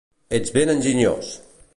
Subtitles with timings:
[0.35, 1.27] Ets ben enginyós!